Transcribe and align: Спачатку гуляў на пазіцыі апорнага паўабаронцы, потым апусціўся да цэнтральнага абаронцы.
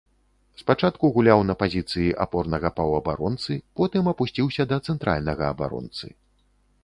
Спачатку 0.59 1.09
гуляў 1.17 1.41
на 1.49 1.55
пазіцыі 1.61 2.07
апорнага 2.25 2.71
паўабаронцы, 2.79 3.57
потым 3.79 4.03
апусціўся 4.15 4.63
да 4.71 4.77
цэнтральнага 4.91 5.43
абаронцы. 5.57 6.05